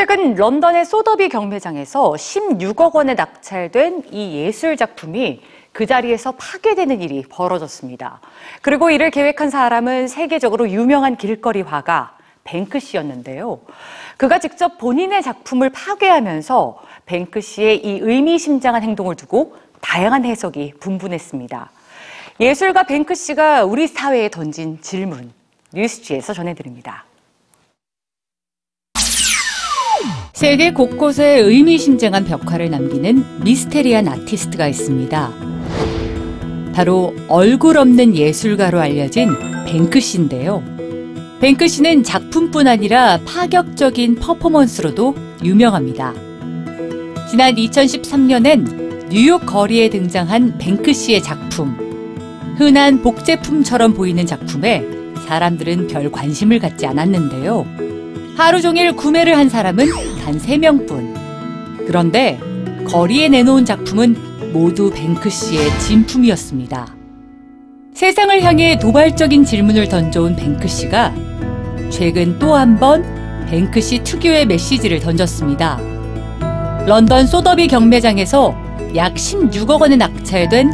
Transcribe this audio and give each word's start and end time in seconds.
최근 0.00 0.34
런던의 0.34 0.86
소더비 0.86 1.28
경매장에서 1.28 2.12
16억 2.12 2.94
원에 2.94 3.12
낙찰된 3.12 4.04
이 4.10 4.34
예술 4.34 4.78
작품이 4.78 5.42
그 5.72 5.84
자리에서 5.84 6.32
파괴되는 6.38 7.02
일이 7.02 7.22
벌어졌습니다. 7.28 8.22
그리고 8.62 8.88
이를 8.88 9.10
계획한 9.10 9.50
사람은 9.50 10.08
세계적으로 10.08 10.70
유명한 10.70 11.18
길거리 11.18 11.60
화가 11.60 12.16
뱅크시였는데요. 12.44 13.60
그가 14.16 14.38
직접 14.38 14.78
본인의 14.78 15.22
작품을 15.22 15.68
파괴하면서 15.68 16.80
뱅크시의 17.04 17.84
이 17.84 17.98
의미심장한 18.00 18.82
행동을 18.82 19.16
두고 19.16 19.54
다양한 19.82 20.24
해석이 20.24 20.76
분분했습니다. 20.80 21.70
예술가 22.40 22.84
뱅크시가 22.84 23.66
우리 23.66 23.86
사회에 23.86 24.30
던진 24.30 24.80
질문, 24.80 25.30
뉴스지에서 25.74 26.32
전해드립니다. 26.32 27.04
세계 30.40 30.72
곳곳에 30.72 31.36
의미심장한 31.40 32.24
벽화를 32.24 32.70
남기는 32.70 33.42
미스테리한 33.44 34.08
아티스트가 34.08 34.68
있습니다. 34.68 35.32
바로 36.72 37.14
얼굴 37.28 37.76
없는 37.76 38.16
예술가로 38.16 38.80
알려진 38.80 39.28
뱅크시인데요. 39.66 40.62
뱅크시는 41.42 42.04
작품뿐 42.04 42.68
아니라 42.68 43.20
파격적인 43.26 44.14
퍼포먼스로도 44.14 45.14
유명합니다. 45.44 46.14
지난 47.30 47.56
2013년엔 47.56 49.10
뉴욕 49.10 49.44
거리에 49.44 49.90
등장한 49.90 50.56
뱅크시의 50.56 51.22
작품. 51.22 51.76
흔한 52.56 53.02
복제품처럼 53.02 53.92
보이는 53.92 54.24
작품에 54.24 54.86
사람들은 55.26 55.88
별 55.88 56.10
관심을 56.10 56.60
갖지 56.60 56.86
않았는데요. 56.86 57.66
하루 58.38 58.62
종일 58.62 58.96
구매를 58.96 59.36
한 59.36 59.50
사람은 59.50 60.09
단 60.20 60.38
3명뿐. 60.38 61.86
그런데 61.86 62.38
거리에 62.86 63.28
내놓은 63.28 63.64
작품은 63.64 64.52
모두 64.52 64.90
뱅크시의 64.90 65.78
진품이었습니다. 65.80 66.86
세상을 67.94 68.42
향해 68.42 68.78
도발적인 68.78 69.44
질문을 69.44 69.88
던져온 69.88 70.36
뱅크시가 70.36 71.14
최근 71.90 72.38
또 72.38 72.54
한 72.54 72.78
번 72.78 73.04
뱅크시 73.50 73.98
특유의 74.04 74.46
메시지를 74.46 75.00
던졌습니다. 75.00 75.78
런던 76.86 77.26
소더비 77.26 77.66
경매장에서 77.66 78.54
약 78.96 79.14
16억 79.14 79.80
원에 79.80 79.96
낙찰된 79.96 80.70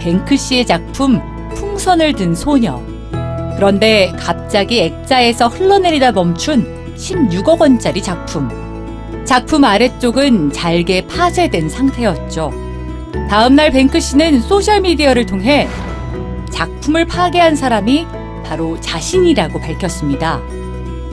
뱅크시의 0.00 0.64
작품 0.66 1.20
풍선을 1.54 2.14
든 2.14 2.34
소녀. 2.34 2.80
그런데 3.56 4.12
갑자기 4.18 4.80
액자에서 4.80 5.48
흘러내리다 5.48 6.12
멈춘 6.12 6.94
16억 6.96 7.60
원짜리 7.60 8.02
작품. 8.02 8.48
작품 9.24 9.64
아래쪽은 9.64 10.52
잘게 10.52 11.06
파쇄된 11.06 11.68
상태였죠. 11.68 12.52
다음날 13.30 13.70
뱅크시는 13.70 14.40
소셜미디어를 14.40 15.26
통해 15.26 15.68
작품을 16.50 17.06
파괴한 17.06 17.56
사람이 17.56 18.06
바로 18.44 18.78
자신이라고 18.80 19.60
밝혔습니다. 19.60 20.40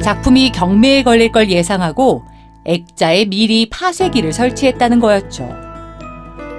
작품이 0.02 0.52
경매에 0.52 1.04
걸릴 1.04 1.32
걸 1.32 1.50
예상하고 1.50 2.26
액자에 2.66 3.26
미리 3.26 3.70
파쇄기를 3.70 4.34
설치했다는 4.34 5.00
거였죠. 5.00 5.50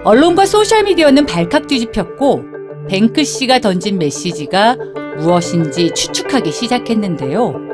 언론과 0.05 0.47
소셜미디어는 0.47 1.27
발칵 1.27 1.67
뒤집혔고 1.67 2.45
뱅크시가 2.89 3.59
던진 3.59 3.99
메시지가 3.99 4.77
무엇인지 5.19 5.93
추측하기 5.95 6.51
시작했는데요. 6.53 7.70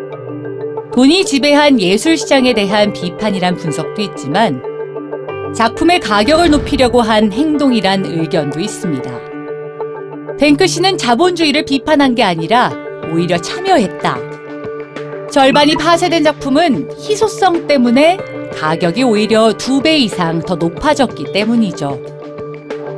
돈이 0.97 1.27
지배한 1.27 1.79
예술 1.79 2.17
시장에 2.17 2.55
대한 2.55 2.91
비판이란 2.91 3.57
분석도 3.57 4.01
있지만 4.01 4.63
작품의 5.55 6.01
가격을 6.01 6.49
높이려고 6.51 7.03
한 7.03 7.31
행동이란 7.31 8.07
의견도 8.07 8.61
있습니다. 8.61 9.11
뱅크시는 10.39 10.97
자본주의를 10.97 11.67
비판한 11.67 12.15
게 12.15 12.23
아니라 12.23 12.73
오히려 13.13 13.37
참여했다. 13.37 14.19
절반이 15.31 15.75
파쇄된 15.75 16.25
작품은 16.25 16.89
희소성 16.97 17.67
때문에 17.67 18.17
가격이 18.55 19.03
오히려 19.03 19.53
두 19.53 19.83
배 19.83 19.99
이상 19.99 20.41
더 20.41 20.55
높아졌기 20.55 21.31
때문이죠. 21.31 22.01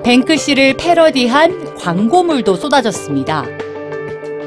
뱅크시를 0.05 0.75
패러디한 0.75 1.75
광고물도 1.75 2.55
쏟아졌습니다. 2.55 3.45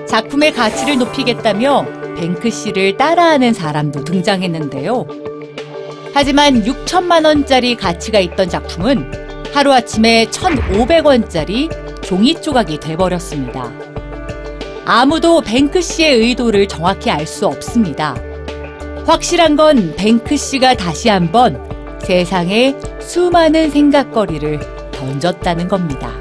작품의 0.07 0.53
가치를 0.53 0.97
높이겠다며 0.99 1.85
뱅크시를 2.17 2.97
따라하는 2.97 3.53
사람도 3.53 4.03
등장했는데요. 4.03 5.05
하지만 6.13 6.63
6천만 6.63 7.25
원짜리 7.25 7.75
가치가 7.75 8.19
있던 8.19 8.49
작품은 8.49 9.11
하루아침에 9.53 10.25
1,500원짜리 10.25 11.69
종이 12.01 12.39
조각이 12.41 12.79
돼버렸습니다. 12.79 13.71
아무도 14.85 15.41
뱅크시의 15.41 16.19
의도를 16.19 16.67
정확히 16.67 17.09
알 17.11 17.25
수 17.25 17.47
없습니다. 17.47 18.15
확실한 19.05 19.55
건 19.55 19.93
뱅크시가 19.95 20.75
다시 20.75 21.09
한번 21.09 21.61
세상에 22.01 22.75
수많은 22.99 23.69
생각거리를 23.69 24.59
던졌다는 24.91 25.67
겁니다. 25.67 26.20